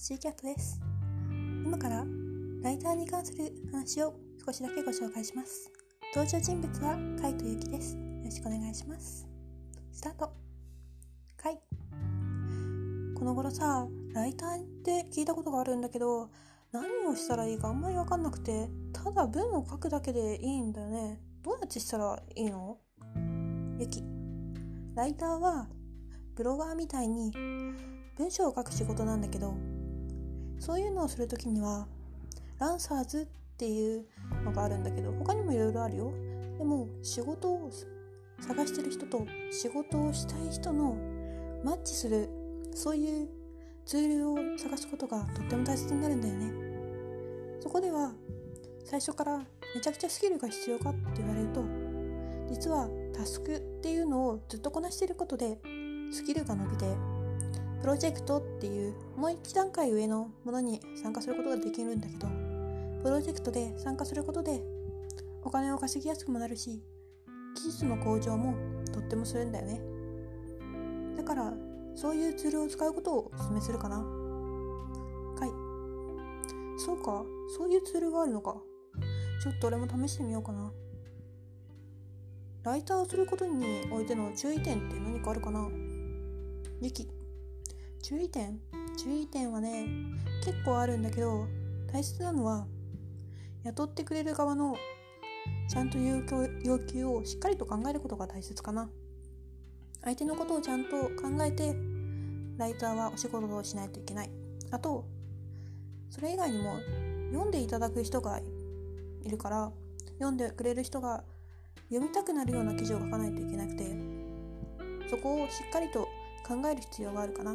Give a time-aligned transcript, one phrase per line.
[0.00, 0.80] シーキャットです。
[1.66, 2.04] 今から
[2.62, 4.14] ライターに関する話を
[4.46, 5.72] 少しだけご紹介します。
[6.14, 7.96] 登場人物はカイトユキです。
[7.96, 9.26] よろしくお願いします。
[9.90, 10.32] スタート。
[11.36, 11.58] カイ
[13.18, 16.30] この頃さライターって聞いたことがあるんだけど
[16.70, 21.20] 何をしたらいいかあんまり分かんなくてただ文を書くだけでいいんだよね。
[21.42, 22.78] どうやってしたらいいの？
[23.80, 24.04] ユキ
[24.94, 25.66] ライターは
[26.36, 27.32] ブロガーみたいに
[28.16, 29.56] 文章を書く仕事なんだけど
[30.58, 31.86] そういうのをする時には
[32.58, 33.26] ランサーズっ
[33.56, 34.06] ていう
[34.44, 36.12] のがあるんだけど他にもいろいろあるよ。
[36.58, 37.70] でも仕事を
[38.40, 40.96] 探してる人と仕事をしたい人の
[41.64, 42.28] マッチする
[42.74, 43.28] そういう
[43.84, 46.52] ツールを探すことがとっても大切になるんだよね。
[47.60, 48.12] そこでは
[48.84, 49.38] 最初から
[49.74, 51.62] めちゃくちゃスキルが必要かって言われると
[52.50, 55.58] 実はタスクっていうのをずっとこなしていることで
[56.10, 56.86] スキルが伸びて
[57.80, 62.28] プロジェクトっていうもう一段階上のものに参加することができるんだけど
[63.02, 64.62] プロジェクトで参加することで
[65.42, 66.82] お金を稼ぎやすくもなるし
[67.56, 68.54] 技術の向上も
[68.92, 69.80] とってもするんだよね。
[71.16, 71.52] だから
[71.96, 73.98] そういうツールを使うことをお勧めするかな。
[73.98, 74.04] は
[75.44, 76.80] い。
[76.80, 77.24] そうか。
[77.56, 78.56] そういうツールがあるのか。
[79.42, 80.72] ちょっと俺も試してみようかな。
[82.62, 85.68] ライターをすることにおいての注意点って何かあるかな。
[86.80, 87.08] ユキ。
[88.02, 88.58] 注意点？
[88.96, 89.86] 注意点はね
[90.44, 91.46] 結構あるんだけど
[91.92, 92.66] 大切なのは
[93.64, 94.76] 雇ってくれる側の
[95.68, 96.22] ちゃんと要
[96.78, 98.88] 求をしっかりと考えることが大切かな。
[100.02, 101.74] 相手のことをちゃんと考えて
[102.56, 104.30] ライターはお仕事をしないといけない。
[104.70, 105.04] あと
[106.10, 106.76] それ以外にも
[107.30, 108.40] 読んでいただく人が
[109.22, 109.72] いるから
[110.14, 111.24] 読んでくれる人が
[111.90, 113.84] 読みたくなるような記事を書かないといけなくて
[115.10, 116.08] そこをしっかりと
[116.46, 117.54] 考える必要があるかな。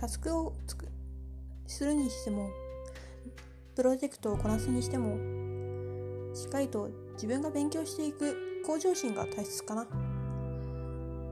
[0.00, 0.88] タスクをつく
[1.66, 2.48] するにしても
[3.76, 5.18] プロジェクトをこなすにしても
[6.34, 9.86] しっかりと自分が勉強していく向上心が大切かな。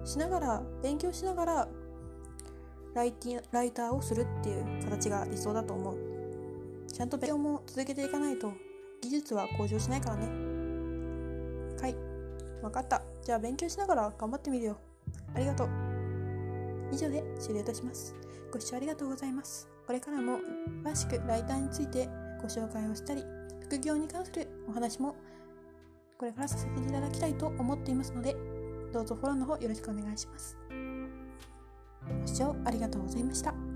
[0.05, 1.69] しながら勉強しながら
[2.95, 5.97] ライティライターをするっていう形が理想だと思う。
[6.93, 8.53] ちゃんと勉強も続けていかないと
[9.03, 10.27] 技術は向上しないからね。
[11.81, 11.95] はい。
[12.61, 13.01] 分かった。
[13.25, 14.77] じゃあ勉強しながら頑張ってみるよ。
[15.35, 15.88] ありがとう。
[16.93, 18.15] 以上で終了いたします。
[18.53, 19.69] ご視聴ありがとうございます。
[19.87, 20.39] これからも
[20.85, 22.09] 詳しくライターについて
[22.41, 23.25] ご紹介をしたり、
[23.63, 25.17] 副業に関するお話も
[26.19, 28.35] これからさせていただきたいと思っていますので、
[28.93, 30.59] どうぞフォローの方よろしくお願いします。
[32.21, 33.68] ご視聴ありがとうございました。